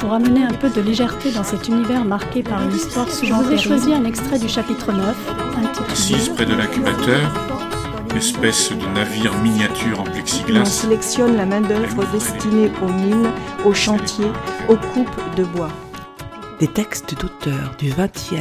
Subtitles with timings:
[0.00, 3.48] Pour amener un peu de légèreté dans cet univers marqué par une histoire souvent Je
[3.48, 5.16] vous ai choisi un extrait du chapitre 9,
[5.58, 7.30] intitulé Assise près de l'incubateur,
[8.16, 10.62] espèce de navire miniature en plexiglas.
[10.62, 13.30] On sélectionne la main-d'œuvre destinée aux mines,
[13.64, 14.32] aux chantiers,
[14.68, 15.70] aux coupes de bois.
[16.58, 18.34] Des textes d'auteurs du XXe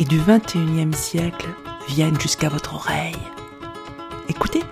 [0.00, 1.48] et du XXIe siècle
[1.88, 3.14] viennent jusqu'à votre oreille.
[4.28, 4.62] Écoutez.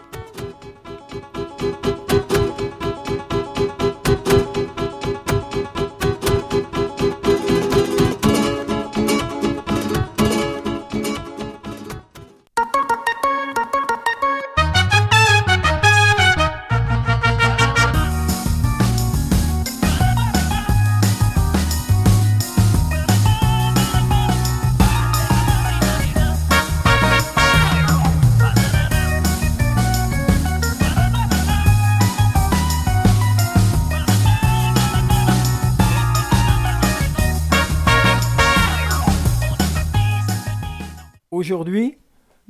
[41.45, 41.99] Aujourd'hui,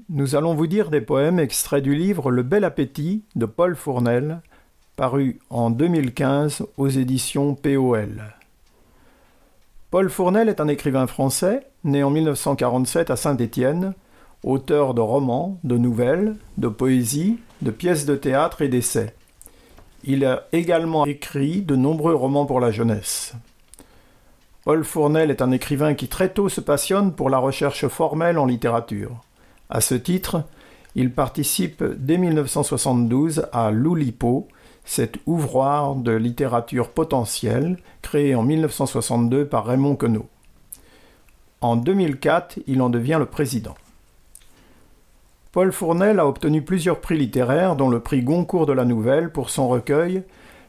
[0.09, 4.41] nous allons vous dire des poèmes extraits du livre Le Bel Appétit de Paul Fournel,
[4.95, 8.23] paru en 2015 aux éditions POL.
[9.91, 13.95] Paul Fournel est un écrivain français, né en 1947 à Saint-Étienne,
[14.45, 19.13] auteur de romans, de nouvelles, de poésie, de pièces de théâtre et d'essais.
[20.05, 23.35] Il a également écrit de nombreux romans pour la jeunesse.
[24.65, 28.47] Paul Fournel est un écrivain qui très tôt se passionne pour la recherche formelle en
[28.47, 29.21] littérature.
[29.69, 30.45] À ce titre,
[30.95, 34.49] il participe dès 1972 à L'Oulipo,
[34.87, 40.27] cet ouvroir de littérature potentielle créé en 1962 par Raymond Queneau.
[41.61, 43.75] En 2004, il en devient le président.
[45.53, 49.51] Paul Fournel a obtenu plusieurs prix littéraires, dont le prix Goncourt de la Nouvelle pour
[49.51, 50.23] son recueil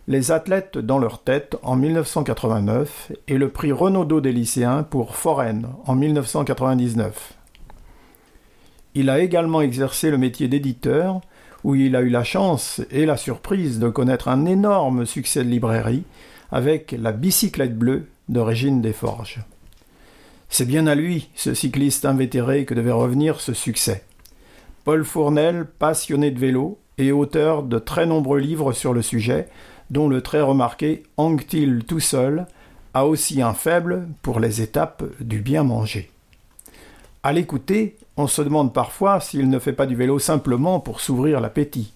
[0.07, 5.67] les athlètes dans leur tête en 1989 et le prix Renaudot des lycéens pour Foraine
[5.85, 7.33] en 1999.
[8.93, 11.21] Il a également exercé le métier d'éditeur
[11.63, 15.49] où il a eu la chance et la surprise de connaître un énorme succès de
[15.49, 16.03] librairie
[16.51, 19.39] avec La bicyclette bleue de Régine Desforges.
[20.49, 24.03] C'est bien à lui, ce cycliste invétéré, que devait revenir ce succès.
[24.83, 29.47] Paul Fournel, passionné de vélo et auteur de très nombreux livres sur le sujet,
[29.90, 32.47] dont le très remarqué Anctil tout seul
[32.94, 36.12] a aussi un faible pour les étapes du bien manger.
[37.23, 41.41] À l'écouter, on se demande parfois s'il ne fait pas du vélo simplement pour s'ouvrir
[41.41, 41.91] l'appétit.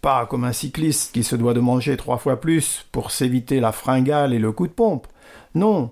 [0.00, 3.72] Pas comme un cycliste qui se doit de manger trois fois plus pour s'éviter la
[3.72, 5.06] fringale et le coup de pompe.
[5.54, 5.90] Non,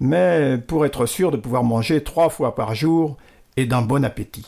[0.00, 3.16] mais pour être sûr de pouvoir manger trois fois par jour
[3.56, 4.46] et d'un bon appétit.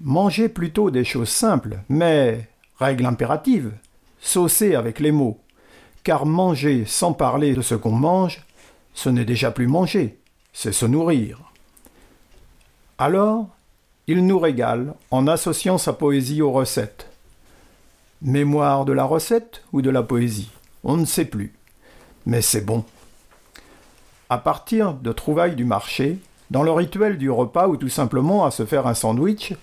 [0.00, 2.48] Manger plutôt des choses simples, mais
[2.78, 3.72] règle impérative,
[4.20, 5.40] saucer avec les mots,
[6.04, 8.44] car manger sans parler de ce qu'on mange,
[8.94, 10.18] ce n'est déjà plus manger,
[10.52, 11.38] c'est se nourrir.
[12.98, 13.48] Alors,
[14.06, 17.08] il nous régale en associant sa poésie aux recettes.
[18.22, 20.50] Mémoire de la recette ou de la poésie
[20.84, 21.54] On ne sait plus.
[22.26, 22.84] Mais c'est bon.
[24.28, 26.18] À partir de trouvailles du marché,
[26.50, 29.54] dans le rituel du repas ou tout simplement à se faire un sandwich,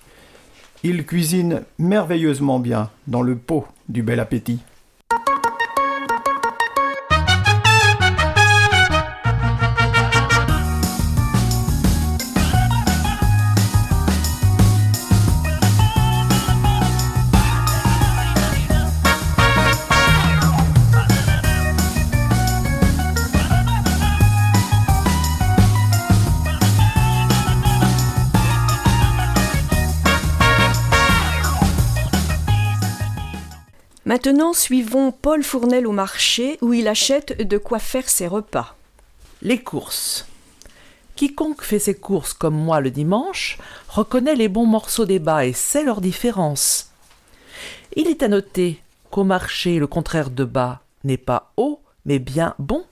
[0.84, 4.60] il cuisine merveilleusement bien dans le pot du bel appétit.
[34.28, 38.76] Maintenant, suivons Paul Fournel au marché où il achète de quoi faire ses repas.
[39.42, 40.28] Les courses.
[41.16, 43.58] Quiconque fait ses courses comme moi le dimanche
[43.88, 46.92] reconnaît les bons morceaux des bas et sait leur différence.
[47.96, 48.82] Il est à noter
[49.12, 52.84] qu'au marché le contraire de bas n'est pas haut, mais bien bon.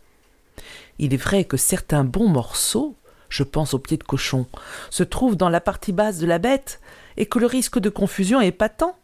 [0.99, 2.95] Il est vrai que certains bons morceaux,
[3.27, 4.45] je pense aux pieds de cochon,
[4.89, 6.79] se trouvent dans la partie basse de la bête,
[7.17, 8.95] et que le risque de confusion est patent.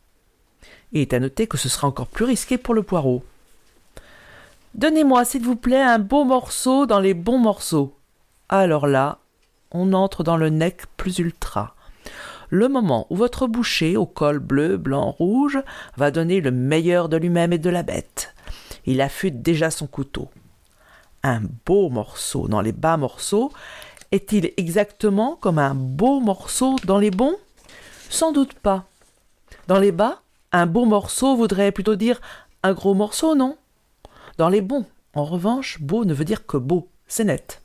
[0.91, 3.23] Il est à noter que ce sera encore plus risqué pour le poireau.
[4.75, 7.95] Donnez-moi, s'il vous plaît, un beau morceau dans les bons morceaux.
[8.49, 9.19] Alors là,
[9.71, 11.75] on entre dans le nec plus ultra.
[12.49, 15.59] le moment où votre boucher, au col bleu, blanc, rouge,
[15.95, 18.33] va donner le meilleur de lui-même et de la bête.
[18.85, 20.29] Il affûte déjà son couteau.
[21.23, 23.53] Un beau morceau dans les bas morceaux
[24.11, 27.37] est-il exactement comme un beau morceau dans les bons?
[28.09, 28.83] Sans doute pas.
[29.67, 30.21] Dans les bas,
[30.51, 32.19] un beau morceau voudrait plutôt dire
[32.63, 33.57] un gros morceau, non?
[34.37, 37.61] Dans les bons, en revanche, beau ne veut dire que beau, c'est net.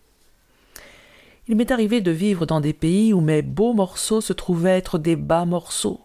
[1.48, 4.98] Il m'est arrivé de vivre dans des pays où mes beaux morceaux se trouvaient être
[4.98, 6.00] des bas morceaux.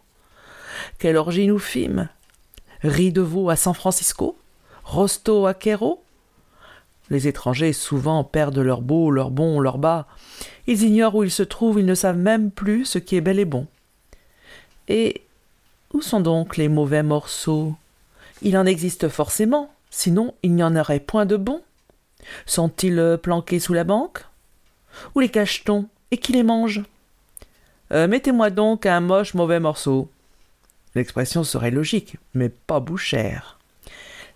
[0.99, 2.09] Quelle orgie nous fîmes
[2.83, 4.37] Riz de veau à San Francisco?
[4.83, 6.03] Rosto à Cairo?
[7.09, 10.07] Les étrangers souvent perdent leur beau, leur bon, leur bas.
[10.67, 13.39] Ils ignorent où ils se trouvent, ils ne savent même plus ce qui est bel
[13.39, 13.67] et bon.
[14.87, 15.23] Et
[15.93, 17.75] où sont donc les mauvais morceaux?
[18.41, 21.61] Il en existe forcément, sinon il n'y en aurait point de bons.
[22.45, 24.25] Sont-ils planqués sous la banque?
[25.15, 25.87] Où les cache-t-on?
[26.11, 26.83] Et qui les mange?
[27.91, 30.09] Euh, Mettez-moi donc un moche mauvais morceau.
[30.93, 33.59] L'expression serait logique, mais pas bouchère.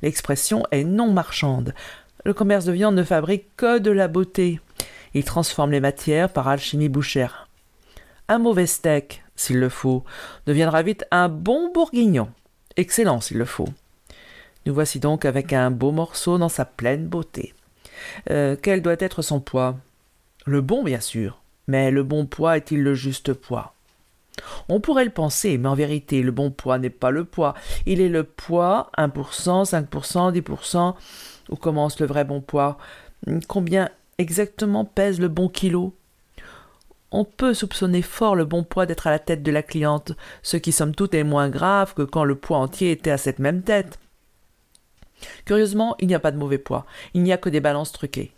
[0.02, 1.74] L'expression est non marchande.
[2.24, 4.60] Le commerce de viande ne fabrique que de la beauté.
[5.14, 7.50] Il transforme les matières par alchimie bouchère.
[8.28, 10.04] Un mauvais steak, s'il le faut,
[10.46, 12.30] deviendra vite un bon bourguignon.
[12.78, 13.70] Excellent s'il le faut.
[14.66, 17.54] Nous voici donc avec un beau morceau dans sa pleine beauté.
[18.30, 19.78] Euh, quel doit être son poids?
[20.46, 21.40] Le bon, bien sûr.
[21.68, 23.74] Mais le bon poids est-il le juste poids?
[24.68, 27.54] On pourrait le penser, mais en vérité, le bon poids n'est pas le poids.
[27.86, 30.96] Il est le poids 1%, 5%, 10%.
[31.50, 32.78] Où commence le vrai bon poids?
[33.48, 35.94] Combien exactement pèse le bon kilo?
[37.16, 40.12] On peut soupçonner fort le bon poids d'être à la tête de la cliente,
[40.44, 43.40] ce qui somme toute est moins grave que quand le poids entier était à cette
[43.40, 44.00] même tête.
[45.46, 48.34] Curieusement, il n'y a pas de mauvais poids, il n'y a que des balances truquées.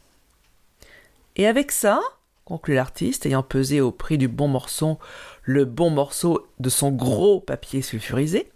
[1.35, 2.00] Et avec ça,
[2.45, 5.00] conclut l'artiste, ayant pesé au prix du bon morceau
[5.41, 8.51] le bon morceau de son gros papier sulfurisé,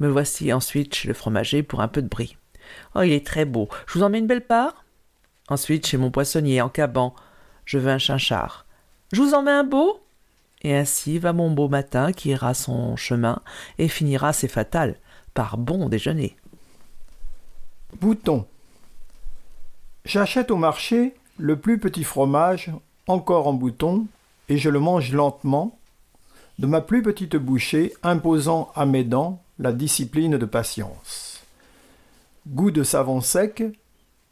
[0.00, 2.36] me voici ensuite chez le fromager pour un peu de brie.
[2.94, 3.68] Oh, il est très beau.
[3.86, 4.84] Je vous en mets une belle part
[5.48, 7.14] Ensuite, chez mon poissonnier, en caban.
[7.66, 8.61] Je veux un chinchard.
[9.12, 10.00] Je vous en mets un beau
[10.62, 13.40] Et ainsi va mon beau matin qui ira son chemin
[13.78, 14.96] et finira, c'est fatal,
[15.34, 16.34] par bon déjeuner.
[18.00, 18.46] Bouton.
[20.06, 22.70] J'achète au marché le plus petit fromage,
[23.06, 24.06] encore en bouton,
[24.48, 25.78] et je le mange lentement,
[26.58, 31.42] de ma plus petite bouchée, imposant à mes dents la discipline de patience.
[32.48, 33.62] Goût de savon sec,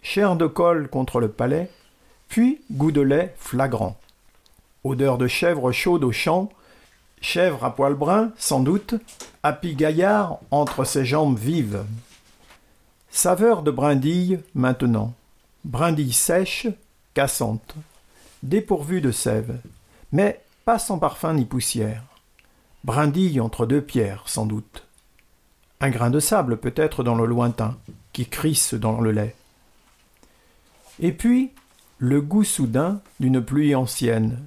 [0.00, 1.70] chair de colle contre le palais,
[2.28, 3.99] puis goût de lait flagrant.
[4.84, 6.50] Odeur de chèvre chaude au champ,
[7.20, 8.94] chèvre à poil brun, sans doute,
[9.42, 11.84] happy gaillard entre ses jambes vives.
[13.10, 15.12] Saveur de brindille maintenant.
[15.64, 16.68] Brindille sèche,
[17.12, 17.74] cassante,
[18.42, 19.60] dépourvue de sève,
[20.12, 22.02] mais pas sans parfum ni poussière.
[22.84, 24.86] Brindille entre deux pierres, sans doute.
[25.80, 27.76] Un grain de sable peut-être dans le lointain,
[28.12, 29.34] qui crisse dans le lait.
[30.98, 31.52] Et puis,
[31.98, 34.38] le goût soudain d'une pluie ancienne,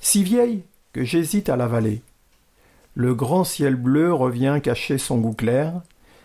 [0.00, 0.62] si vieille
[0.92, 2.02] que j'hésite à l'avaler.
[2.94, 5.80] Le grand ciel bleu revient cacher son goût clair,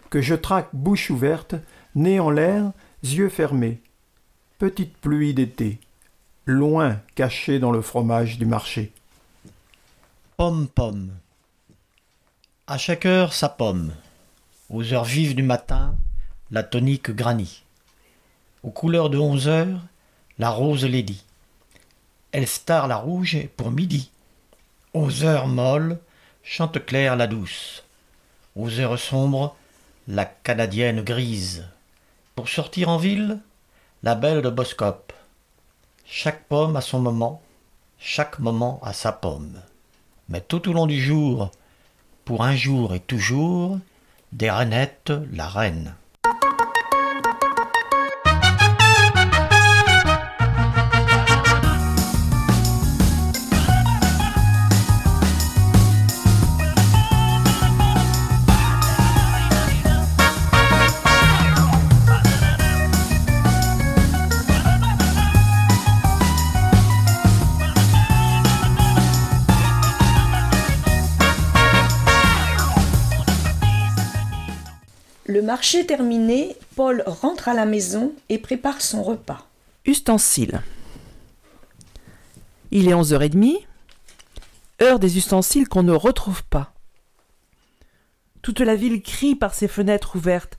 [0.09, 1.55] que je traque bouche ouverte,
[1.95, 2.71] nez en l'air,
[3.03, 3.81] yeux fermés,
[4.57, 5.79] petite pluie d'été,
[6.45, 8.91] loin cachée dans le fromage du marché.
[10.37, 11.11] Pomme-pomme.
[12.65, 13.93] À chaque heure sa pomme.
[14.69, 15.95] Aux heures vives du matin,
[16.49, 17.63] la tonique granit.
[18.63, 19.81] Aux couleurs de onze heures,
[20.39, 21.23] la rose lady.
[22.33, 24.09] Elstar la rouge pour midi.
[24.95, 25.99] Aux heures molles,
[26.41, 27.83] chante claire la douce.
[28.55, 29.55] Aux heures sombres,
[30.07, 31.67] la canadienne grise.
[32.35, 33.39] Pour sortir en ville,
[34.01, 35.13] la belle de Boscop.
[36.05, 37.43] Chaque pomme a son moment,
[37.99, 39.61] chaque moment a sa pomme.
[40.27, 41.51] Mais tout au long du jour,
[42.25, 43.77] pour un jour et toujours,
[44.31, 45.93] des reinettes la reine.
[75.53, 79.45] Marché terminé, Paul rentre à la maison et prépare son repas.
[79.85, 80.63] Ustensiles.
[82.71, 83.59] Il est onze heures et demie,
[84.81, 86.73] heure des ustensiles qu'on ne retrouve pas.
[88.41, 90.57] Toute la ville crie par ses fenêtres ouvertes.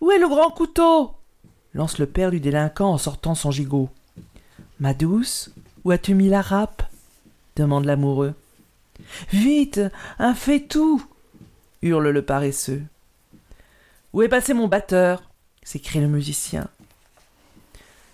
[0.00, 1.12] Où est le grand couteau?
[1.74, 3.90] lance le père du délinquant en sortant son gigot.
[4.78, 5.50] Ma douce,
[5.84, 6.84] où as-tu mis la râpe?
[7.54, 8.32] demande l'amoureux.
[9.30, 9.82] Vite,
[10.18, 11.04] un fait tout
[11.82, 12.82] hurle le paresseux.
[14.12, 15.22] Où est passé mon batteur?
[15.62, 16.68] s'écrie le musicien.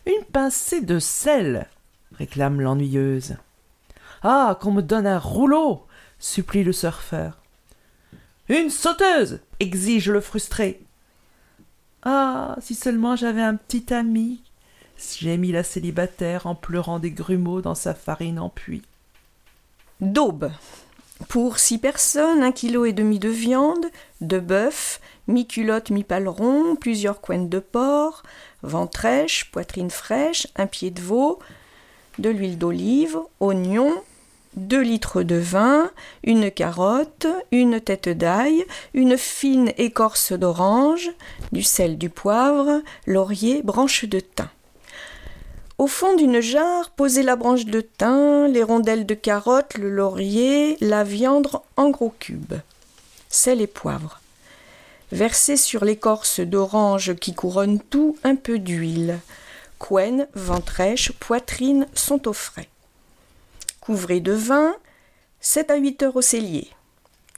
[0.05, 1.67] Une pincée de sel
[2.13, 3.37] réclame l'ennuyeuse.
[4.23, 5.87] Ah, qu'on me donne un rouleau
[6.19, 7.39] supplie le surfeur.
[8.49, 10.81] Une sauteuse exige le frustré.
[12.03, 14.43] Ah, si seulement j'avais un petit ami
[15.25, 18.83] mis la célibataire en pleurant des grumeaux dans sa farine en puits.
[20.01, 20.51] Daube.
[21.29, 23.87] Pour six personnes, un kilo et demi de viande,
[24.21, 28.23] de bœuf, mi-culotte, mi-paleron, plusieurs coins de porc,
[28.63, 31.39] ventrèche, poitrine fraîche, un pied de veau,
[32.19, 33.95] de l'huile d'olive, oignons,
[34.57, 35.91] deux litres de vin,
[36.25, 38.65] une carotte, une tête d'ail,
[38.95, 41.11] une fine écorce d'orange,
[41.53, 44.49] du sel, du poivre, laurier, branche de thym.
[45.79, 50.79] Au fond d'une jarre, posez la branche de thym, les rondelles de carotte, le laurier,
[50.81, 52.55] la viande en gros cubes.
[53.29, 54.21] Sel et poivre.
[55.13, 59.21] Versez sur l'écorce d'orange qui couronne tout un peu d'huile.
[59.79, 62.69] Couenne, ventrèche, poitrine sont au frais.
[63.81, 64.75] Couvrez de vin,
[65.41, 66.69] 7 à 8 heures au cellier.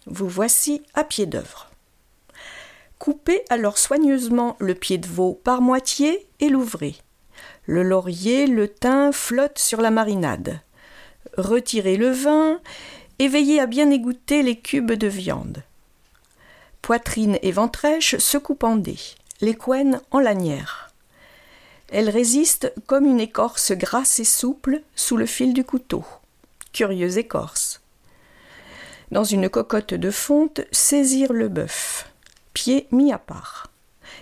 [0.07, 1.71] Vous voici à pied d'œuvre.
[2.99, 6.97] Coupez alors soigneusement le pied de veau par moitié et l'ouvrez.
[7.67, 10.61] Le laurier, le thym flottent sur la marinade.
[11.37, 12.61] Retirez le vin
[13.19, 15.63] et veillez à bien égoutter les cubes de viande.
[16.82, 18.99] Poitrine et ventrèche se coupent en dés,
[19.40, 20.90] les couennes en lanières.
[21.90, 26.04] Elles résistent comme une écorce grasse et souple sous le fil du couteau.
[26.73, 27.80] Curieuse écorce.
[29.11, 32.11] Dans une cocotte de fonte, saisir le bœuf,
[32.52, 33.68] pied mis à part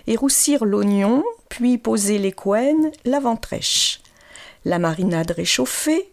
[0.07, 4.01] et roussir l'oignon, puis poser les couennes, la ventrèche.
[4.65, 6.09] La marinade réchauffée,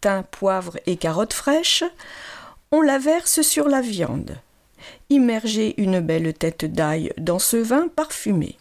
[0.00, 1.84] thym, poivre et carottes fraîches,
[2.70, 4.36] on la verse sur la viande.
[5.10, 8.56] Immergez une belle tête d'ail dans ce vin parfumé.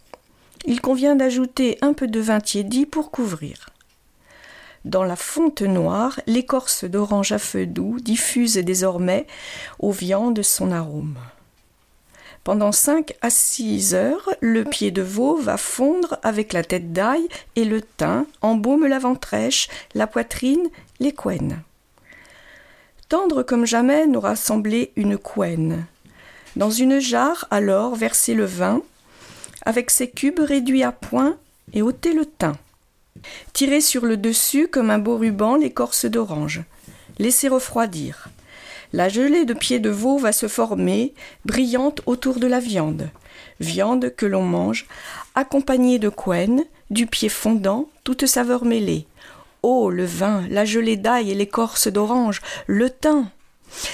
[0.65, 3.69] Il convient d'ajouter un peu de vin tiédi pour couvrir.
[4.85, 9.27] Dans la fonte noire, l'écorce d'orange à feu doux diffuse désormais
[9.79, 11.17] aux viandes son arôme.
[12.43, 17.27] Pendant 5 à 6 heures, le pied de veau va fondre avec la tête d'ail
[17.55, 20.67] et le thym embaume la ventrèche, la poitrine,
[20.99, 21.61] les couennes.
[23.09, 25.85] Tendre comme jamais nous rassembler une couenne.
[26.55, 28.81] Dans une jarre, alors, versez le vin,
[29.65, 31.37] avec ses cubes réduits à point,
[31.73, 32.53] et ôtez le thym.
[33.53, 36.61] Tirez sur le dessus comme un beau ruban l'écorce d'orange.
[37.19, 38.29] Laissez refroidir.
[38.93, 41.13] La gelée de pied de veau va se former,
[41.45, 43.09] brillante autour de la viande.
[43.61, 44.87] Viande que l'on mange,
[45.35, 49.05] accompagnée de couenne, du pied fondant, toute saveur mêlée.
[49.63, 53.29] Oh, le vin, la gelée d'ail et l'écorce d'orange, le thym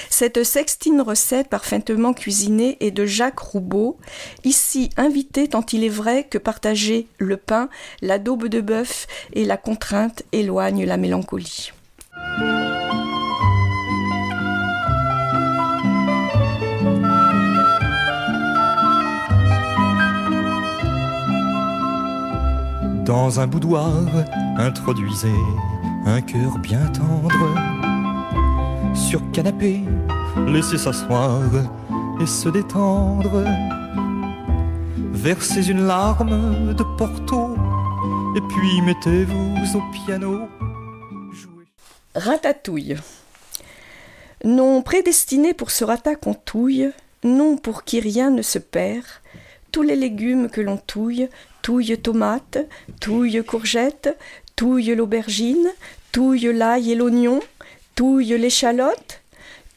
[0.09, 3.97] cette sextine recette parfaitement cuisinée est de Jacques Roubaud,
[4.43, 7.69] ici invité tant il est vrai que partager le pain,
[8.01, 11.71] la daube de bœuf et la contrainte éloignent la mélancolie.
[23.05, 24.03] Dans un boudoir,
[24.57, 25.31] introduisez
[26.05, 27.96] un cœur bien tendre.
[28.97, 29.81] Sur canapé,
[30.47, 31.41] laissez s'asseoir
[32.19, 33.43] et se détendre.
[35.13, 37.55] Versez une larme de Porto
[38.35, 40.47] et puis mettez-vous au piano.
[42.15, 42.97] Ratatouille.
[44.43, 46.91] Non prédestiné pour ce ratat qu'on touille,
[47.23, 49.05] non pour qui rien ne se perd,
[49.71, 51.29] tous les légumes que l'on touille
[51.67, 52.59] touille tomate,
[53.01, 54.17] touille courgette,
[54.55, 55.67] touille l'aubergine,
[56.13, 57.41] touille l'ail et l'oignon,
[57.97, 59.21] touille l'échalote,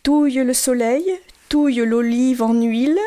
[0.03, 1.11] touille le soleil,
[1.49, 3.01] touille l'olive en huile,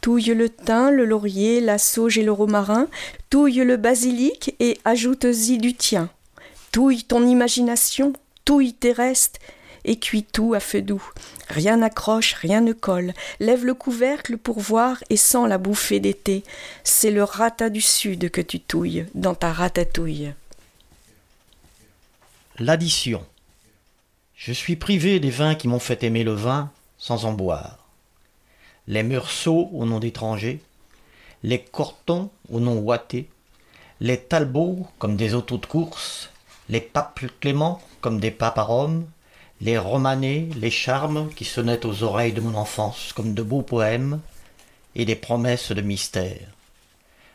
[0.00, 2.88] touille le thym, le laurier, la sauge et le romarin,
[3.30, 6.10] touille le basilic et ajoute-y du tien.
[6.72, 8.12] Touille ton imagination,
[8.44, 9.38] touille tes restes,
[9.84, 11.08] et cuis tout à feu doux.
[11.48, 13.14] Rien n'accroche, rien ne colle.
[13.38, 16.42] Lève le couvercle pour voir et sens la bouffée d'été.
[16.82, 20.32] C'est le rata du sud que tu touilles dans ta ratatouille.
[22.58, 23.24] L'addition.
[24.40, 27.88] Je suis privé des vins qui m'ont fait aimer le vin sans en boire.
[28.86, 30.60] Les meursault au nom d'étrangers,
[31.42, 33.28] les cortons au nom ouaté,
[33.98, 36.30] les talbots comme des autos de course,
[36.68, 39.08] les papes cléments comme des papes à Rome,
[39.60, 44.20] les romanés, les charmes qui sonnaient aux oreilles de mon enfance comme de beaux poèmes
[44.94, 46.46] et des promesses de mystère.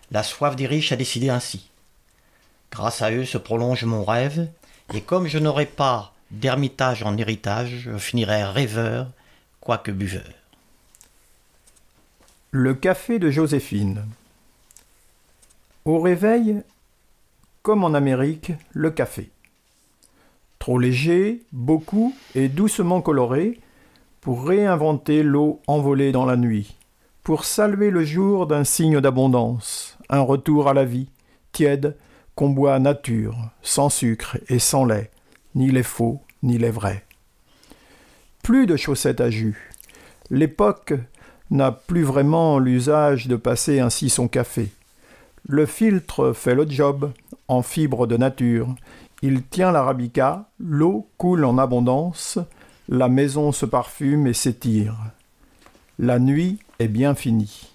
[0.09, 1.69] La soif des riches a décidé ainsi.
[2.71, 4.47] Grâce à eux se prolonge mon rêve,
[4.93, 9.11] et comme je n'aurai pas d'ermitage en héritage, je finirai rêveur,
[9.61, 10.23] quoique buveur.
[12.51, 14.05] Le café de Joséphine.
[15.85, 16.61] Au réveil,
[17.61, 19.29] comme en Amérique, le café.
[20.59, 23.59] Trop léger, beaucoup et doucement coloré,
[24.21, 26.77] pour réinventer l'eau envolée dans la nuit,
[27.23, 31.09] pour saluer le jour d'un signe d'abondance, un retour à la vie,
[31.51, 31.95] tiède,
[32.35, 35.11] qu'on boit nature, sans sucre et sans lait,
[35.55, 37.05] ni les faux, ni les vrais.
[38.41, 39.71] Plus de chaussettes à jus.
[40.29, 40.93] L'époque
[41.51, 44.69] n'a plus vraiment l'usage de passer ainsi son café.
[45.47, 47.11] Le filtre fait le job,
[47.47, 48.73] en fibre de nature.
[49.21, 52.39] Il tient l'arabica, l'eau coule en abondance,
[52.89, 54.95] la maison se parfume et s'étire.
[55.99, 57.71] La nuit est bien finie.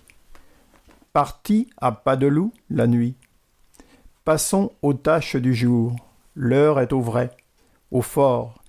[1.12, 3.14] Parti à pas de loup la nuit.
[4.24, 5.96] Passons aux tâches du jour.
[6.34, 7.30] L'heure est au vrai,
[7.90, 8.62] au fort.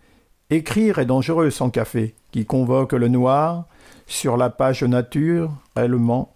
[0.50, 3.66] Écrire est dangereux sans café, qui convoque le noir,
[4.08, 6.36] sur la page nature, réellement.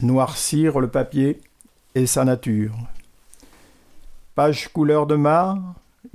[0.00, 1.40] Noircir le papier
[1.94, 2.74] et sa nature.
[4.34, 5.58] Page couleur de mar,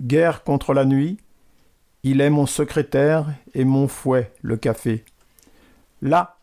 [0.01, 1.17] guerre contre la nuit,
[2.03, 5.05] il est mon secrétaire et mon fouet, le café.
[6.01, 6.37] Là,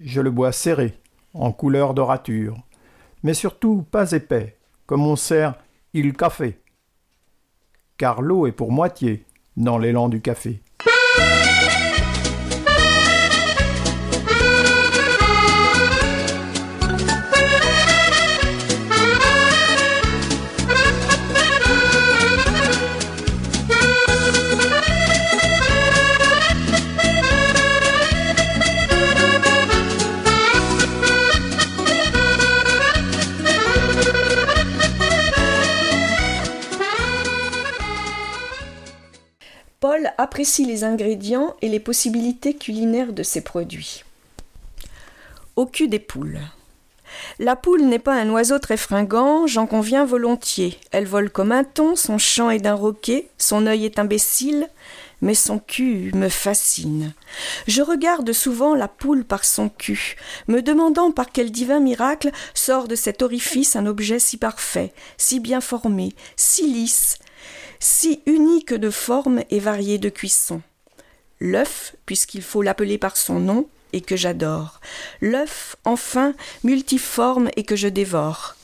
[0.00, 0.98] je le bois serré,
[1.34, 2.56] en couleur de rature,
[3.22, 4.56] mais surtout pas épais,
[4.86, 5.54] comme on sert
[5.92, 6.58] il café.
[7.96, 9.24] Car l'eau est pour moitié
[9.56, 10.60] dans l'élan du café.
[40.66, 44.04] Les ingrédients et les possibilités culinaires de ses produits.
[45.56, 46.40] Au cul des poules.
[47.38, 50.78] La poule n'est pas un oiseau très fringant, j'en conviens volontiers.
[50.90, 54.68] Elle vole comme un thon, son chant est d'un roquet, son œil est imbécile,
[55.20, 57.14] mais son cul me fascine.
[57.66, 60.16] Je regarde souvent la poule par son cul,
[60.48, 65.40] me demandant par quel divin miracle sort de cet orifice un objet si parfait, si
[65.40, 67.18] bien formé, si lisse,
[67.84, 70.62] si unique de forme et varié de cuisson.
[71.38, 74.80] L'œuf, puisqu'il faut l'appeler par son nom, et que j'adore.
[75.20, 76.32] L'œuf, enfin,
[76.64, 78.56] multiforme et que je dévore.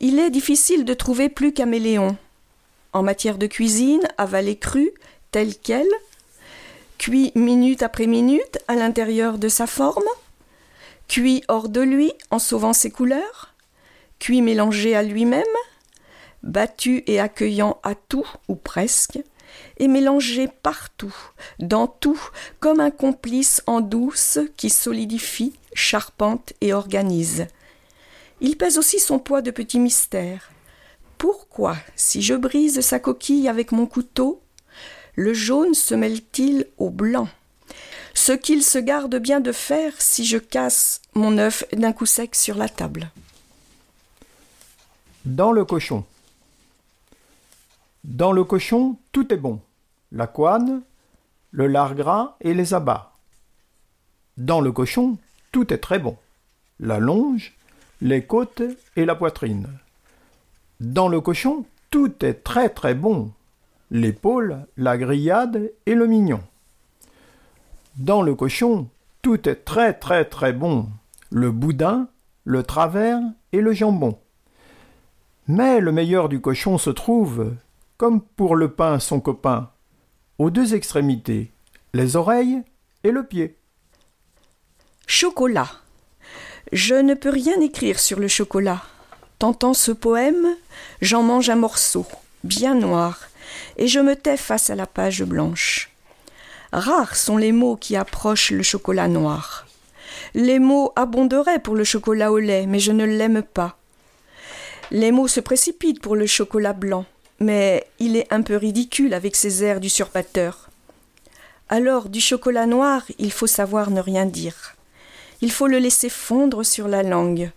[0.00, 2.18] Il est difficile de trouver plus caméléon.
[2.92, 4.92] En matière de cuisine, avalé cru,
[5.30, 5.88] tel quel,
[6.98, 10.04] cuit minute après minute à l'intérieur de sa forme,
[11.08, 13.54] cuit hors de lui en sauvant ses couleurs,
[14.18, 15.42] cuit mélangé à lui-même,
[16.42, 19.20] battu et accueillant à tout ou presque,
[19.78, 21.14] et mélangé partout,
[21.58, 22.20] dans tout,
[22.60, 27.46] comme un complice en douce qui solidifie, charpente et organise.
[28.40, 30.50] Il pèse aussi son poids de petit mystère.
[31.18, 34.40] Pourquoi, si je brise sa coquille avec mon couteau,
[35.14, 37.28] le jaune se mêle-t-il au blanc?
[38.14, 42.34] Ce qu'il se garde bien de faire si je casse mon œuf d'un coup sec
[42.34, 43.10] sur la table.
[45.24, 46.04] Dans le cochon.
[48.04, 49.60] Dans le cochon, tout est bon.
[50.10, 50.82] La couenne,
[51.52, 53.12] le lard gras et les abats.
[54.36, 55.18] Dans le cochon,
[55.52, 56.16] tout est très bon.
[56.80, 57.54] La longe,
[58.00, 58.62] les côtes
[58.96, 59.68] et la poitrine.
[60.80, 63.30] Dans le cochon, tout est très très bon.
[63.92, 66.40] L'épaule, la grillade et le mignon.
[67.96, 68.88] Dans le cochon,
[69.20, 70.88] tout est très très très bon.
[71.30, 72.08] Le boudin,
[72.44, 73.20] le travers
[73.52, 74.18] et le jambon.
[75.46, 77.54] Mais le meilleur du cochon se trouve
[78.02, 79.70] comme pour le pain son copain,
[80.40, 81.52] aux deux extrémités,
[81.94, 82.60] les oreilles
[83.04, 83.56] et le pied.
[85.06, 85.70] Chocolat.
[86.72, 88.82] Je ne peux rien écrire sur le chocolat.
[89.38, 90.48] Tentant ce poème,
[91.00, 92.04] j'en mange un morceau,
[92.42, 93.20] bien noir,
[93.76, 95.92] et je me tais face à la page blanche.
[96.72, 99.68] Rares sont les mots qui approchent le chocolat noir.
[100.34, 103.78] Les mots abonderaient pour le chocolat au lait, mais je ne l'aime pas.
[104.90, 107.06] Les mots se précipitent pour le chocolat blanc,
[107.42, 110.70] mais il est un peu ridicule avec ses airs d'usurpateur.
[111.68, 114.76] Alors, du chocolat noir, il faut savoir ne rien dire.
[115.40, 117.50] Il faut le laisser fondre sur la langue.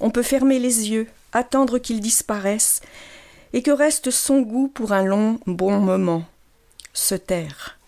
[0.00, 2.80] On peut fermer les yeux, attendre qu'il disparaisse,
[3.52, 6.24] et que reste son goût pour un long, bon moment.
[6.92, 7.78] Se taire.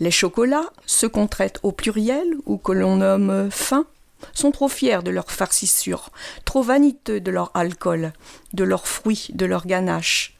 [0.00, 3.86] Les chocolats, ceux qu'on traite au pluriel ou que l'on nomme fins,
[4.34, 6.10] sont trop fiers de leur farcissure,
[6.44, 8.12] trop vaniteux de leur alcool,
[8.52, 10.34] de leurs fruits, de leur ganache.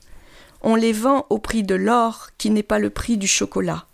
[0.64, 3.84] On les vend au prix de l'or qui n'est pas le prix du chocolat.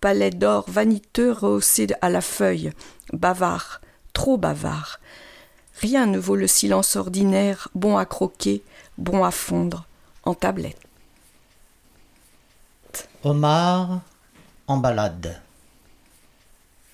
[0.00, 2.72] Palais d'or vaniteux rehaussé à la feuille,
[3.12, 3.80] bavard,
[4.12, 4.98] trop bavard.
[5.80, 8.62] Rien ne vaut le silence ordinaire, bon à croquer,
[8.96, 9.86] bon à fondre,
[10.24, 10.80] en tablette.
[13.22, 14.00] Homard
[14.66, 15.40] en balade.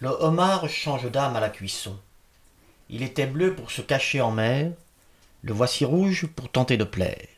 [0.01, 1.97] Le homard change d'âme à la cuisson.
[2.91, 4.73] Il était bleu pour se cacher en mer,
[5.43, 7.34] le voici rouge pour tenter de plaire.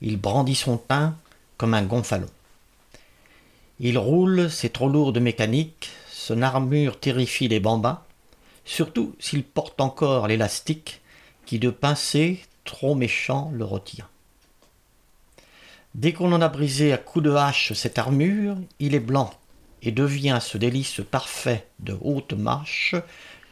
[0.00, 1.16] Il brandit son teint
[1.56, 2.28] comme un gonfalon.
[3.80, 8.00] Il roule, c'est trop lourd de mécanique, son armure terrifie les bambins,
[8.64, 11.00] surtout s'il porte encore l'élastique
[11.46, 14.06] qui de pincé, trop méchant, le retient.
[15.94, 19.30] Dès qu'on en a brisé à coups de hache cette armure, il est blanc
[19.82, 22.94] et devient ce délice parfait de haute marche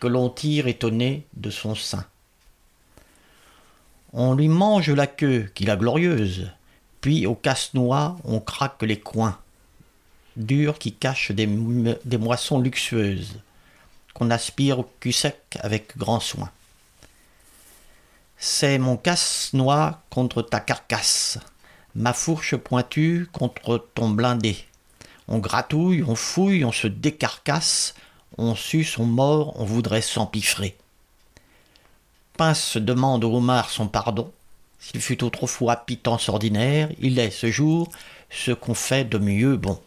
[0.00, 2.04] que l'on tire étonné de son sein.
[4.18, 6.50] On lui mange la queue qu'il a glorieuse,
[7.02, 9.38] puis au casse-noix on craque les coins,
[10.36, 11.46] durs qui cachent des,
[12.16, 13.38] moissons luxueuses,
[14.14, 16.50] qu'on aspire au cul sec avec grand soin.
[18.38, 21.38] C'est mon casse-noix contre ta carcasse,
[21.94, 24.56] ma fourche pointue contre ton blindé.
[25.28, 27.94] On gratouille, on fouille, on se décarcasse,
[28.38, 30.74] on suce, on mord, on voudrait s'empiffrer.
[32.36, 34.30] Pince demande au homard son pardon.
[34.78, 37.88] S'il fut autrefois pitance ordinaire, il est ce jour
[38.28, 39.78] ce qu'on fait de mieux bon.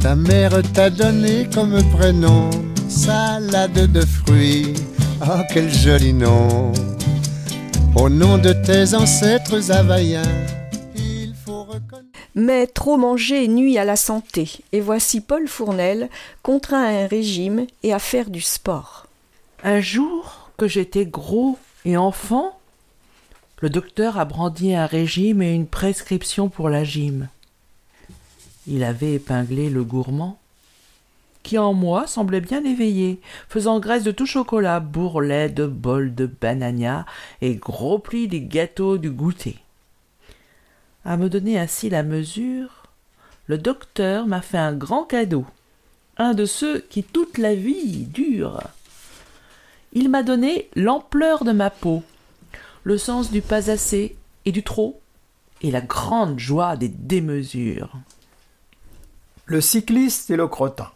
[0.00, 2.50] Ta mère t'a donné comme prénom
[2.88, 4.74] salade de fruits.
[5.26, 6.70] Oh, quel joli nom!
[7.96, 10.22] Au nom de tes ancêtres havaïens,
[10.96, 12.18] il faut reconnaître.
[12.34, 16.10] Mais trop manger nuit à la santé, et voici Paul Fournel
[16.42, 19.06] contraint à un régime et à faire du sport.
[19.62, 22.58] Un jour que j'étais gros et enfant,
[23.62, 27.28] le docteur a brandi un régime et une prescription pour la gym.
[28.66, 30.38] Il avait épinglé le gourmand,
[31.44, 36.26] qui en moi semblait bien éveillé, faisant graisse de tout chocolat, bourrelet de bol de
[36.26, 37.06] banania
[37.40, 39.58] et gros plis des gâteaux du goûter.
[41.04, 42.84] À me donner ainsi la mesure,
[43.46, 45.44] le docteur m'a fait un grand cadeau,
[46.16, 48.62] un de ceux qui toute la vie durent.
[49.92, 52.02] Il m'a donné l'ampleur de ma peau,
[52.84, 55.00] le sens du pas assez et du trop,
[55.60, 57.92] et la grande joie des démesures.
[59.44, 60.90] Le cycliste et le crottin.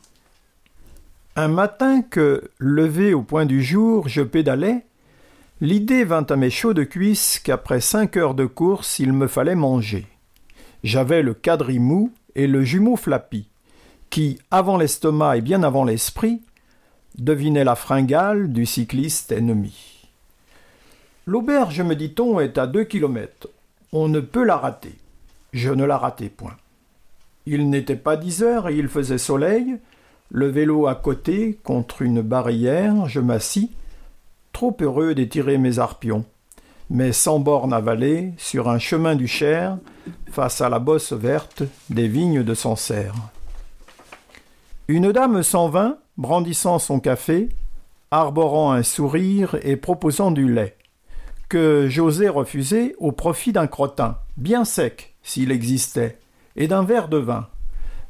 [1.41, 4.85] Un matin que, levé au point du jour, je pédalais,
[5.61, 10.09] l'idée vint à mes chaudes cuisses qu'après cinq heures de course, il me fallait manger.
[10.83, 13.47] J'avais le quadrimou et le jumeau flappy,
[14.11, 16.43] qui, avant l'estomac et bien avant l'esprit,
[17.19, 20.09] devinait la fringale du cycliste ennemi.
[21.25, 23.47] L'auberge, me dit-on, est à deux kilomètres.
[23.93, 24.97] On ne peut la rater.
[25.53, 26.57] Je ne la ratai point.
[27.47, 29.79] Il n'était pas dix heures et il faisait soleil.
[30.31, 33.71] Le vélo à côté, contre une barrière, je m'assis,
[34.53, 36.25] trop heureux d'étirer mes arpions,
[36.91, 39.79] mais sans borne avalée, sur un chemin du Cher,
[40.31, 43.15] face à la bosse verte des vignes de Sancerre.
[44.87, 47.49] Une dame s'en vint, brandissant son café,
[48.11, 50.77] arborant un sourire et proposant du lait,
[51.49, 56.19] que j'osais refuser au profit d'un crottin, bien sec, s'il existait,
[56.57, 57.49] et d'un verre de vin,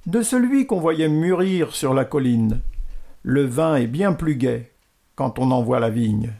[0.08, 2.62] de celui qu'on voyait mûrir sur la colline.
[3.22, 4.72] Le vin est bien plus gai
[5.16, 6.32] quand on en voit la vigne.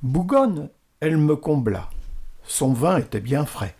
[0.00, 1.90] Bougonne, elle me combla.
[2.44, 3.74] Son vin était bien frais.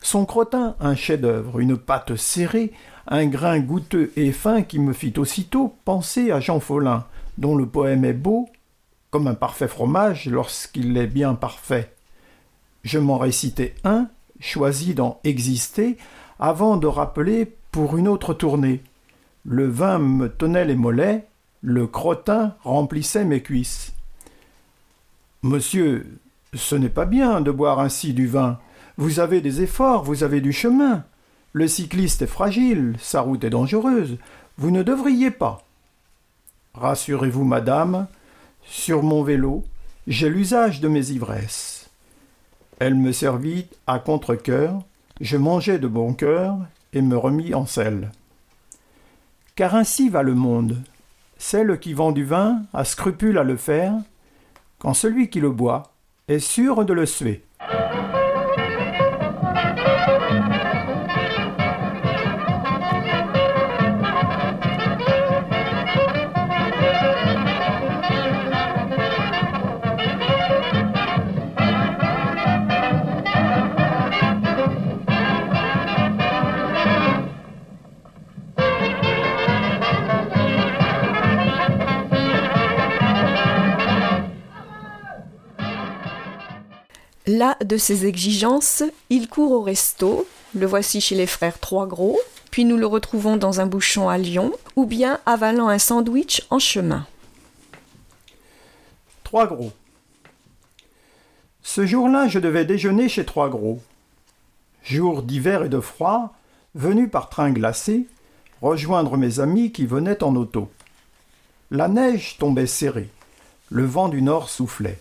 [0.00, 2.72] Son crottin, un chef-d'œuvre, une pâte serrée,
[3.08, 7.66] un grain goûteux et fin qui me fit aussitôt penser à Jean Follin, dont le
[7.66, 8.48] poème est beau,
[9.10, 11.92] comme un parfait fromage lorsqu'il est bien parfait.
[12.84, 15.96] Je m'en récitai un, choisi d'en exister,
[16.38, 18.82] avant de rappeler pour une autre tournée.
[19.44, 21.26] Le vin me tenait les mollets,
[21.62, 23.92] le crottin remplissait mes cuisses.
[25.42, 26.06] Monsieur,
[26.54, 28.58] ce n'est pas bien de boire ainsi du vin.
[28.96, 31.04] Vous avez des efforts, vous avez du chemin.
[31.52, 34.18] Le cycliste est fragile, sa route est dangereuse.
[34.56, 35.64] Vous ne devriez pas.
[36.74, 38.06] Rassurez-vous, madame,
[38.62, 39.64] sur mon vélo,
[40.06, 41.90] j'ai l'usage de mes ivresses.
[42.78, 44.80] Elle me servit à contre-cœur,
[45.20, 46.58] je mangeai de bon cœur
[46.92, 48.10] et me remis en selle.
[49.56, 50.82] Car ainsi va le monde.
[51.38, 53.94] Celle qui vend du vin a scrupule à le faire,
[54.78, 55.92] quand celui qui le boit
[56.28, 57.44] est sûr de le suer.
[87.34, 92.16] Là de ses exigences, il court au resto, le voici chez les frères Trois Gros,
[92.52, 96.60] puis nous le retrouvons dans un bouchon à Lyon, ou bien avalant un sandwich en
[96.60, 97.08] chemin.
[99.24, 99.72] Trois Gros.
[101.64, 103.82] Ce jour-là, je devais déjeuner chez Trois Gros.
[104.84, 106.36] Jour d'hiver et de froid,
[106.76, 108.06] venu par train glacé,
[108.62, 110.70] rejoindre mes amis qui venaient en auto.
[111.72, 113.10] La neige tombait serrée,
[113.70, 115.00] le vent du nord soufflait.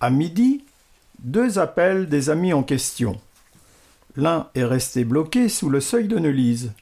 [0.00, 0.65] À midi,
[1.20, 3.20] deux appels des amis en question.
[4.16, 6.72] L'un est resté bloqué sous le seuil de Neulise,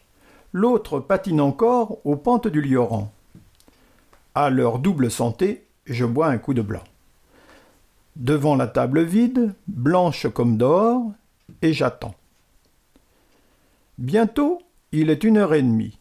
[0.52, 3.12] l'autre patine encore aux pentes du Lioran.
[4.34, 6.84] À leur double santé, je bois un coup de blanc.
[8.16, 11.12] Devant la table vide, blanche comme d'or,
[11.62, 12.14] et j'attends.
[13.98, 14.60] Bientôt,
[14.92, 15.98] il est une heure et demie.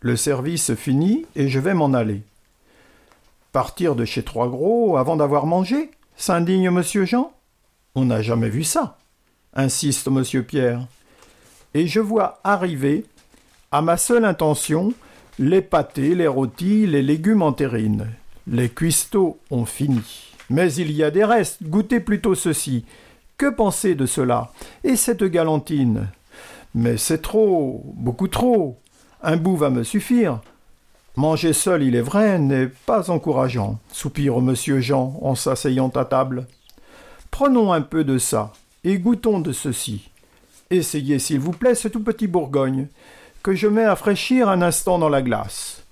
[0.00, 2.22] Le service finit et je vais m'en aller.
[3.52, 7.32] Partir de chez Trois Gros avant d'avoir mangé s'indigne monsieur Jean?
[7.96, 8.98] On n'a jamais vu ça,
[9.54, 10.86] insiste monsieur Pierre.
[11.74, 13.04] Et je vois arriver,
[13.70, 14.92] à ma seule intention,
[15.38, 18.08] les pâtés, les rôtis, les légumes en terrine.
[18.48, 20.32] Les cuistots ont fini.
[20.50, 22.84] Mais il y a des restes, goûtez plutôt ceci.
[23.38, 24.52] Que penser de cela
[24.82, 26.08] Et cette galantine?
[26.74, 28.80] Mais c'est trop, beaucoup trop.
[29.22, 30.40] Un bout va me suffire.
[31.16, 36.48] Manger seul, il est vrai, n'est pas encourageant, soupire monsieur Jean en s'asseyant à table.
[37.34, 38.52] Prenons un peu de ça,
[38.84, 40.08] et goûtons de ceci.
[40.70, 42.86] Essayez, s'il vous plaît, ce tout petit Bourgogne,
[43.42, 45.82] que je mets à fraîchir un instant dans la glace.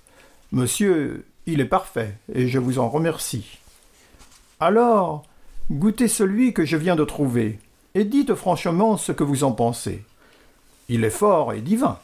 [0.53, 3.59] Monsieur, il est parfait, et je vous en remercie.
[4.61, 5.25] Alors,
[5.69, 7.59] goûtez celui que je viens de trouver,
[7.93, 10.05] et dites franchement ce que vous en pensez.
[10.87, 11.99] Il est fort et divin.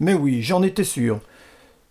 [0.00, 1.20] Mais oui, j'en étais sûr.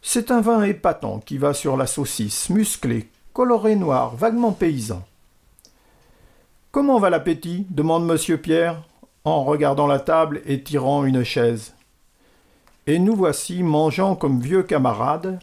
[0.01, 5.05] C'est un vin épatant qui va sur la saucisse, musclé, coloré noir, vaguement paysan.
[6.71, 7.67] Comment va l'appétit?
[7.69, 8.81] demande monsieur Pierre,
[9.25, 11.75] en regardant la table et tirant une chaise.
[12.87, 15.41] Et nous voici mangeant comme vieux camarades,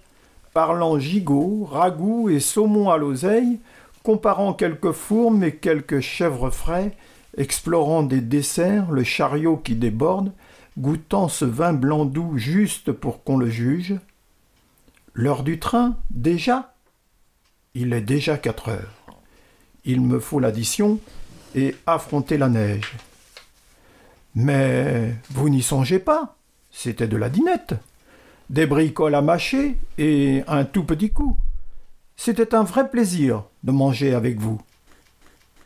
[0.55, 3.61] parlant gigot, ragoût et saumon à l'oseille,
[4.03, 6.97] comparant quelques fourmes et quelques chèvres frais,
[7.37, 10.33] explorant des desserts, le chariot qui déborde,
[10.79, 13.97] goûtant ce vin blanc doux juste pour qu'on le juge.
[15.13, 16.75] L'heure du train, déjà?
[17.75, 18.95] Il est déjà quatre heures.
[19.85, 20.99] Il me faut l'addition
[21.55, 22.93] et affronter la neige.
[24.35, 26.37] Mais vous n'y songez pas,
[26.71, 27.75] c'était de la dinette.
[28.51, 31.37] Des bricoles à mâcher et un tout petit coup.
[32.17, 34.61] C'était un vrai plaisir de manger avec vous.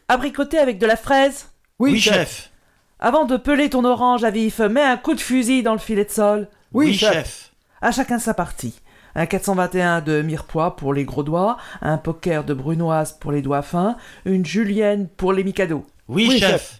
[0.08, 1.48] Abricoter avec de la fraise?
[1.78, 2.50] Oui, chef.
[2.98, 6.04] Avant de peler ton orange à vif, mets un coup de fusil dans le filet
[6.04, 6.48] de sol.
[6.72, 7.52] Oui, chef.
[7.80, 8.80] À chacun sa partie.
[9.14, 13.62] Un 421 de mirepoix pour les gros doigts, un poker de brunoise pour les doigts
[13.62, 15.84] fins, une julienne pour les micados.
[16.08, 16.78] Oui, chef.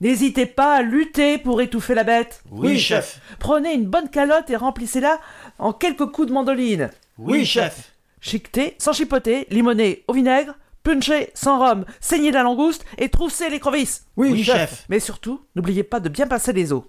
[0.00, 2.42] N'hésitez pas à lutter pour étouffer la bête.
[2.50, 3.20] Oui, chef.
[3.38, 5.20] Prenez une bonne calotte et remplissez-la
[5.58, 6.90] en quelques coups de mandoline.
[7.18, 7.92] Oui, chef.
[8.20, 13.60] Chiqueté, sans chipoter, limoner au vinaigre, puncher sans rhum, saigner la langouste et trousser les
[13.60, 14.06] crevisses.
[14.16, 14.84] Oui, chef.
[14.88, 16.82] Mais surtout, n'oubliez pas de bien passer les os.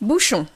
[0.00, 0.46] Bouchon.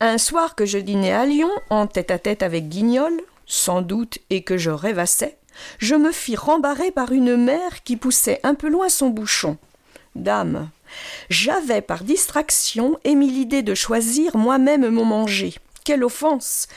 [0.00, 3.12] Un soir que je dînais à Lyon, en tête-à-tête avec Guignol,
[3.46, 5.38] sans doute, et que je rêvassais,
[5.78, 9.56] je me fis rembarrer par une mère qui poussait un peu loin son bouchon.
[10.14, 10.70] Dame,
[11.28, 15.54] j'avais par distraction émis l'idée de choisir moi-même mon manger.
[15.84, 16.68] Quelle offense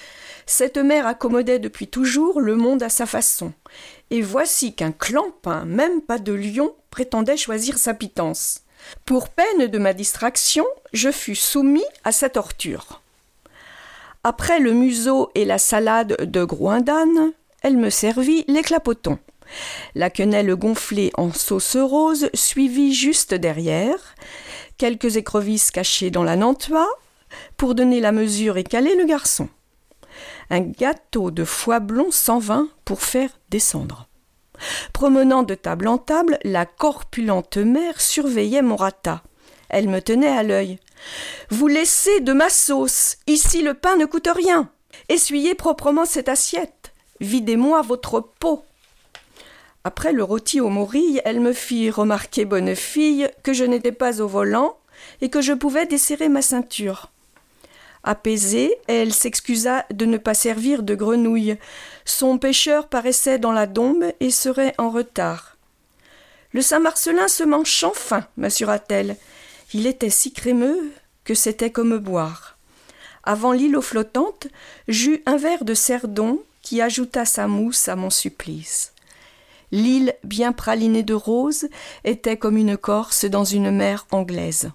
[0.46, 3.54] Cette mère accommodait depuis toujours le monde à sa façon.
[4.10, 8.62] Et voici qu'un clampin, même pas de lion, prétendait choisir sa pitance.
[9.06, 13.02] Pour peine de ma distraction, je fus soumis à sa torture.
[14.24, 17.32] Après le museau et la salade de groindane,
[17.64, 19.20] elle me servit les clapotons.
[19.96, 24.16] La quenelle gonflée en sauce rose suivit juste derrière,
[24.78, 26.88] quelques écrevisses cachées dans la nantua,
[27.58, 29.50] pour donner la mesure et caler le garçon.
[30.50, 34.08] Un gâteau de foie blond sans vin pour faire descendre.
[34.94, 39.24] Promenant de table en table, la corpulente mère surveillait mon rata.
[39.70, 40.80] Elle me tenait à l'œil.
[41.50, 43.18] Vous laissez de ma sauce.
[43.28, 44.70] Ici le pain ne coûte rien.
[45.10, 46.92] Essuyez proprement cette assiette.
[47.20, 48.64] Videz-moi votre peau.
[49.84, 54.22] Après le rôti aux morilles, elle me fit remarquer, bonne fille, que je n'étais pas
[54.22, 54.78] au volant
[55.22, 57.12] et que je pouvais desserrer ma ceinture.
[58.04, 61.58] Apaisée, elle s'excusa de ne pas servir de grenouille.
[62.04, 65.58] Son pêcheur paraissait dans la dombe et serait en retard.
[66.52, 69.18] Le Saint-Marcelin se mange enfin, m'assura-t-elle.
[69.74, 70.92] Il était si crémeux
[71.24, 72.58] que c'était comme boire.
[73.24, 74.48] Avant l'îlot flottante,
[74.88, 78.94] j'eus un verre de cerdon qui ajouta sa mousse à mon supplice.
[79.72, 81.70] L'île, bien pralinée de roses,
[82.04, 84.72] était comme une Corse dans une mer anglaise.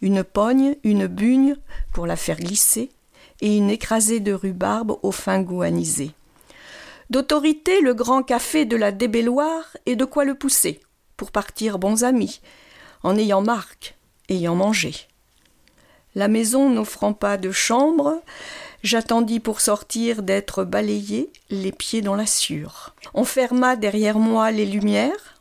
[0.00, 1.56] Une pogne, une bugne
[1.92, 2.90] pour la faire glisser,
[3.40, 6.12] et une écrasée de rhubarbe au fin goût anisé.
[7.10, 10.80] D'autorité, le grand café de la débelloire et de quoi le pousser,
[11.16, 12.40] pour partir bons amis,
[13.02, 13.96] en ayant marque,
[14.28, 14.94] ayant mangé.
[16.14, 18.22] La maison n'offrant pas de chambre,
[18.82, 22.94] j'attendis pour sortir d'être balayé, les pieds dans la sûre.
[23.12, 25.40] On ferma derrière moi les lumières,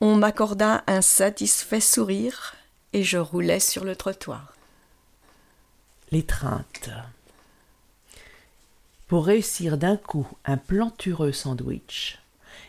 [0.00, 2.55] on m'accorda un satisfait sourire,
[2.96, 4.54] et je roulais sur le trottoir.
[6.10, 6.88] L'étreinte.
[9.06, 12.18] Pour réussir d'un coup un plantureux sandwich,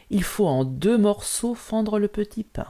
[0.09, 2.67] il faut en deux morceaux fendre le petit pain.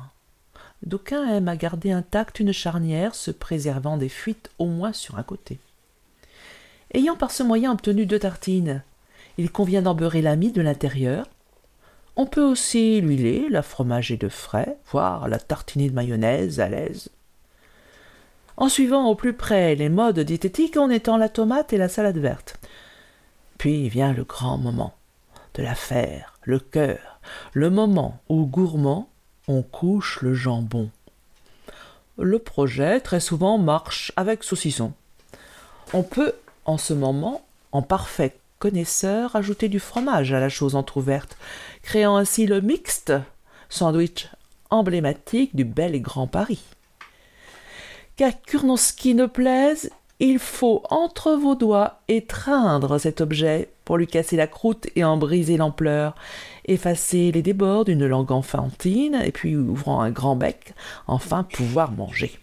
[0.86, 5.24] D'aucuns aiment à garder intacte une charnière, se préservant des fuites au moins sur un
[5.24, 5.58] côté.
[6.94, 8.84] Ayant par ce moyen obtenu deux tartines,
[9.40, 11.26] il convient d'en beurrer la mie de l'intérieur.
[12.18, 17.10] On peut aussi l'huiler, la fromager de frais, voire la tartiner de mayonnaise à l'aise.
[18.58, 22.18] En suivant au plus près les modes diététiques, on étend la tomate et la salade
[22.18, 22.60] verte.
[23.60, 24.96] Puis vient le grand moment
[25.54, 27.20] de l'affaire, le cœur,
[27.54, 29.10] le moment où gourmand
[29.48, 30.90] on couche le jambon.
[32.18, 34.92] Le projet, très souvent, marche avec saucisson.
[35.94, 36.34] On peut,
[36.66, 41.38] en ce moment, en parfait connaisseur, ajouter du fromage à la chose entr'ouverte,
[41.84, 43.14] créant ainsi le mixte,
[43.70, 44.30] sandwich
[44.72, 46.64] emblématique du bel et grand Paris.
[48.18, 54.36] Qu'à Kurnowski ne plaise, il faut entre vos doigts étreindre cet objet pour lui casser
[54.36, 56.16] la croûte et en briser l'ampleur,
[56.66, 60.74] effacer les débords d'une langue enfantine, et puis ouvrant un grand bec,
[61.06, 62.40] enfin pouvoir manger.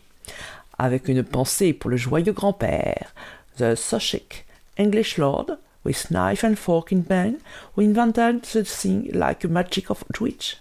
[0.78, 3.12] Avec une pensée pour le joyeux grand-père,
[3.58, 4.44] the Sussex
[4.78, 7.38] English lord, with knife and fork in pen,
[7.76, 10.56] who invented the thing like a magic of Twitch.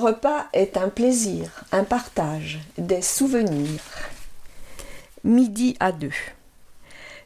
[0.00, 3.80] Repas est un plaisir, un partage, des souvenirs.
[5.22, 6.10] Midi à deux.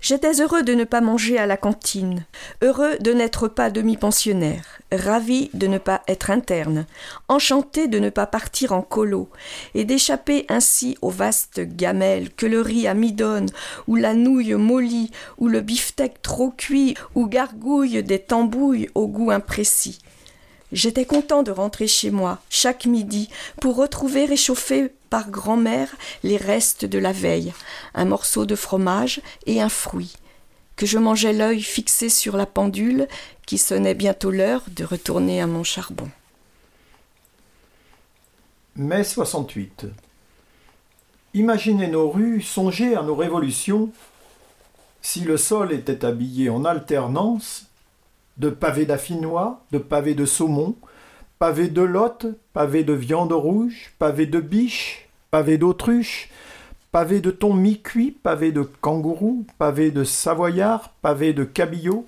[0.00, 2.26] J'étais heureux de ne pas manger à la cantine,
[2.60, 6.84] heureux de n'être pas demi-pensionnaire, ravi de ne pas être interne,
[7.28, 9.30] enchanté de ne pas partir en colo,
[9.74, 12.94] et d'échapper ainsi aux vastes gamelles que le riz à
[13.86, 19.30] ou la nouille mollie, ou le beefsteak trop cuit, ou gargouille des tambouilles au goût
[19.30, 20.00] imprécis.
[20.74, 26.84] J'étais content de rentrer chez moi chaque midi pour retrouver réchauffé par grand-mère les restes
[26.84, 27.52] de la veille,
[27.94, 30.14] un morceau de fromage et un fruit,
[30.74, 33.06] que je mangeais l'œil fixé sur la pendule
[33.46, 36.10] qui sonnait bientôt l'heure de retourner à mon charbon.
[38.74, 39.86] Mai 68.
[41.34, 43.92] Imaginez nos rues, songez à nos révolutions.
[45.02, 47.66] Si le sol était habillé en alternance,
[48.38, 50.76] de pavés d'affinois, de pavés de saumon,
[51.38, 56.30] pavés de lotte, pavés de viande rouge, pavés de biche, pavés d'autruche,
[56.92, 62.06] pavés de thon mi-cuit, pavés de kangourou, pavés de savoyard, pavés de cabillaud,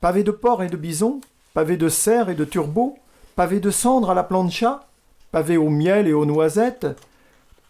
[0.00, 1.20] pavés de porc et de bison,
[1.54, 2.96] pavés de cerf et de turbo,
[3.34, 4.86] pavés de cendre à la plancha,
[5.32, 6.86] pavés au miel et aux noisettes,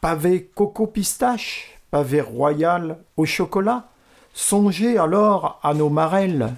[0.00, 3.88] pavés coco pistache, pavés royal au chocolat.
[4.34, 6.54] Songez alors à nos marelles,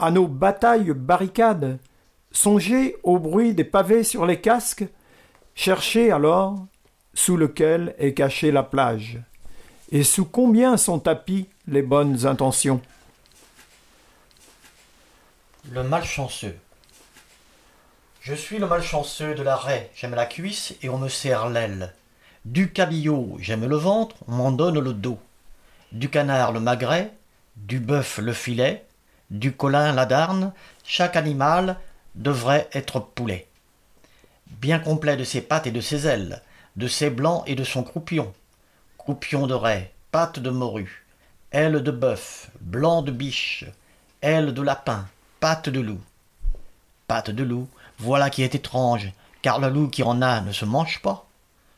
[0.00, 1.78] à nos batailles barricades,
[2.32, 4.86] songez au bruit des pavés sur les casques,
[5.54, 6.66] cherchez alors
[7.14, 9.18] sous lequel est cachée la plage,
[9.92, 12.80] et sous combien sont tapis les bonnes intentions.
[15.70, 16.56] Le malchanceux.
[18.20, 21.94] Je suis le malchanceux de la raie, j'aime la cuisse et on me serre l'aile.
[22.44, 25.18] Du cabillaud, j'aime le ventre, on m'en donne le dos.
[25.92, 27.12] Du canard le magret,
[27.56, 28.84] du bœuf le filet,
[29.30, 30.52] du colin la darne,
[30.84, 31.76] chaque animal
[32.14, 33.46] devrait être poulet.
[34.48, 36.42] Bien complet de ses pattes et de ses ailes,
[36.76, 38.32] de ses blancs et de son croupion.
[38.98, 41.06] Croupion de raie, pattes de morue,
[41.52, 43.64] ailes de bœuf, blanc de biche,
[44.22, 45.06] ailes de lapin,
[45.38, 46.00] pattes de loup.
[47.06, 47.68] Pattes de loup,
[47.98, 49.12] voilà qui est étrange,
[49.42, 51.26] car le loup qui en a ne se mange pas.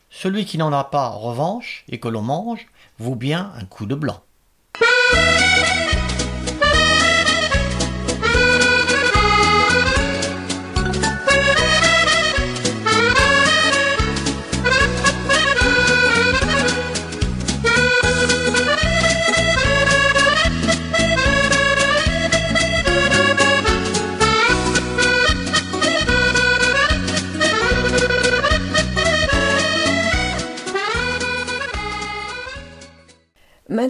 [0.09, 2.67] Celui qui n'en a pas, revanche, et que l'on mange,
[2.99, 4.21] vaut bien un coup de blanc.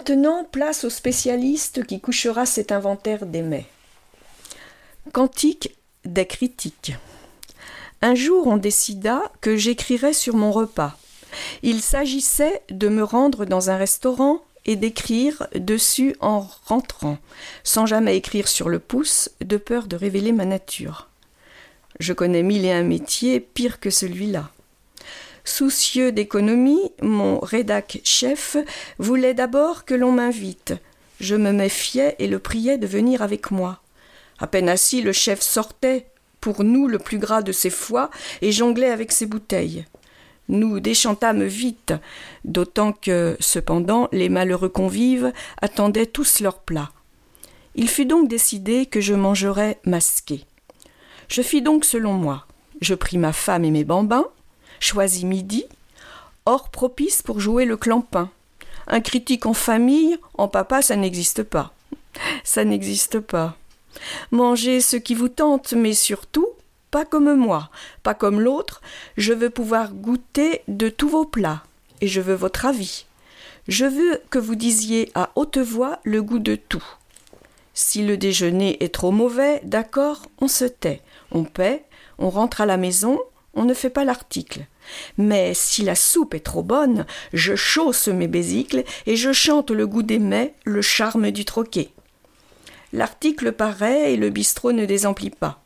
[0.05, 3.67] Maintenant, place au spécialiste qui couchera cet inventaire des mets.
[5.13, 6.91] Cantique des critiques.
[8.01, 10.97] Un jour, on décida que j'écrirais sur mon repas.
[11.61, 17.17] Il s'agissait de me rendre dans un restaurant et d'écrire dessus en rentrant,
[17.63, 21.07] sans jamais écrire sur le pouce, de peur de révéler ma nature.
[22.01, 24.51] Je connais mille et un métiers pires que celui-là.
[25.45, 28.55] Soucieux d'économie, mon rédac chef
[28.97, 30.73] voulait d'abord que l'on m'invite.
[31.19, 33.81] Je me méfiais et le priais de venir avec moi.
[34.39, 36.07] À peine assis, le chef sortait
[36.39, 38.09] pour nous le plus gras de ses foies
[38.41, 39.85] et jonglait avec ses bouteilles.
[40.49, 41.93] Nous déchantâmes vite,
[42.43, 45.31] d'autant que, cependant, les malheureux convives
[45.61, 46.91] attendaient tous leur plat.
[47.75, 50.45] Il fut donc décidé que je mangerais masqué.
[51.27, 52.45] Je fis donc selon moi.
[52.81, 54.27] Je pris ma femme et mes bambins,
[54.83, 55.65] choisis midi,
[56.45, 58.29] hors propice pour jouer le clampin.
[58.87, 61.73] Un critique en famille, en papa, ça n'existe pas.
[62.43, 63.55] Ça n'existe pas.
[64.31, 66.47] Mangez ce qui vous tente, mais surtout,
[66.91, 67.69] pas comme moi,
[68.03, 68.81] pas comme l'autre,
[69.17, 71.63] je veux pouvoir goûter de tous vos plats,
[72.01, 73.05] et je veux votre avis.
[73.67, 76.83] Je veux que vous disiez à haute voix le goût de tout.
[77.73, 81.83] Si le déjeuner est trop mauvais, d'accord, on se tait, on paie,
[82.19, 83.19] on rentre à la maison,
[83.55, 84.67] on ne fait pas l'article.
[85.17, 89.87] Mais si la soupe est trop bonne, je chausse mes bésicles et je chante le
[89.87, 91.89] goût des mets, le charme du troquet.
[92.91, 95.63] L'article paraît et le bistrot ne désemplit pas.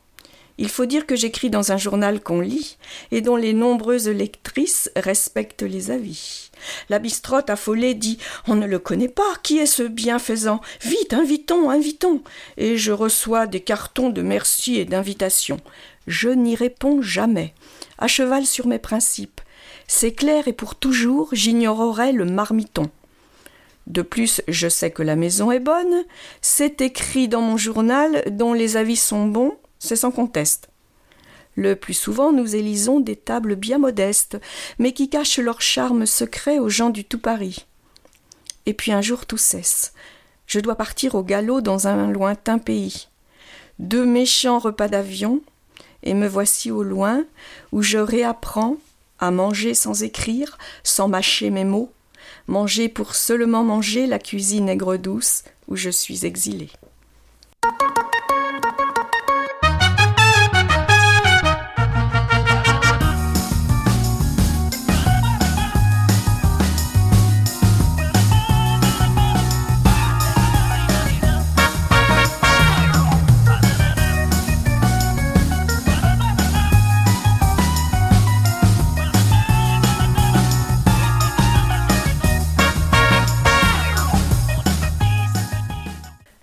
[0.59, 2.77] Il faut dire que j'écris dans un journal qu'on lit
[3.11, 6.49] et dont les nombreuses lectrices respectent les avis.
[6.89, 10.61] La bistrotte affolée dit On ne le connaît pas, qui est ce bienfaisant?
[10.81, 12.21] Vite, invitons, invitons
[12.57, 15.57] Et je reçois des cartons de merci et d'invitation.
[16.07, 17.53] Je n'y réponds jamais,
[17.97, 19.41] à cheval sur mes principes.
[19.87, 22.89] C'est clair et pour toujours, j'ignorerai le marmiton.
[23.87, 26.03] De plus, je sais que la maison est bonne,
[26.41, 30.69] c'est écrit dans mon journal dont les avis sont bons, c'est sans conteste.
[31.55, 34.37] Le plus souvent, nous élisons des tables bien modestes,
[34.77, 37.65] mais qui cachent leur charme secret aux gens du tout Paris.
[38.65, 39.93] Et puis un jour tout cesse.
[40.45, 43.07] Je dois partir au galop dans un lointain pays.
[43.79, 45.41] Deux méchants repas d'avion,
[46.07, 47.25] et me voici au loin,
[47.73, 48.77] où je réapprends
[49.19, 51.91] à manger sans écrire, sans mâcher mes mots,
[52.47, 56.69] manger pour seulement manger la cuisine aigre douce où je suis exilée.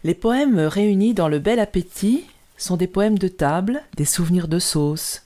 [0.04, 2.26] Les poèmes réunis dans le bel appétit
[2.58, 5.22] sont des poèmes de table, des souvenirs de sauce,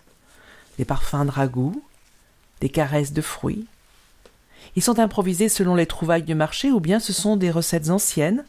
[0.79, 1.83] des parfums de ragoût,
[2.61, 3.67] des caresses de fruits.
[4.77, 8.45] Ils sont improvisés selon les trouvailles du marché ou bien ce sont des recettes anciennes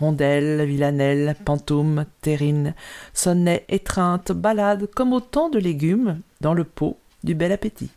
[0.00, 2.74] rondelles, villanelles, pantômes, terrines,
[3.12, 7.90] sonnets, étreintes, balades, comme autant de légumes dans le pot du bel appétit.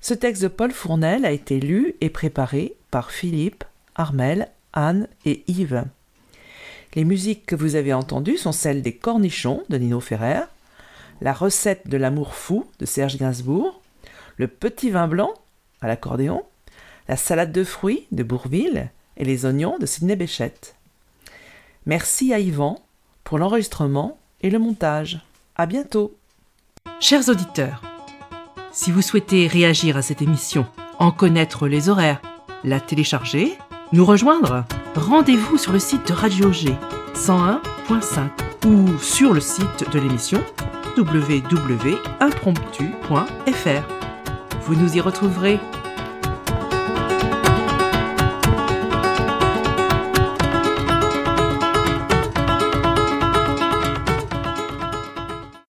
[0.00, 3.64] Ce texte de Paul Fournel a été lu et préparé par Philippe,
[3.94, 5.84] Armel, Anne et Yves.
[6.94, 10.44] Les musiques que vous avez entendues sont celles des Cornichons de Nino Ferrer,
[11.20, 13.80] la recette de l'amour fou de Serge Gainsbourg,
[14.36, 15.34] le petit vin blanc
[15.80, 16.44] à l'accordéon,
[17.08, 20.76] la salade de fruits de Bourville et les oignons de Sidney Béchette.
[21.86, 22.78] Merci à Yvan
[23.24, 25.20] pour l'enregistrement et le montage.
[25.56, 26.16] À bientôt.
[27.00, 27.82] Chers auditeurs,
[28.72, 30.66] si vous souhaitez réagir à cette émission,
[30.98, 32.22] en connaître les horaires,
[32.64, 33.56] la télécharger,
[33.92, 34.64] nous rejoindre,
[34.94, 36.76] rendez-vous sur le site de Radio G
[37.14, 38.28] 101.5
[38.66, 40.42] ou sur le site de l'émission
[40.96, 43.82] www.impromptu.fr.
[44.62, 45.60] Vous nous y retrouverez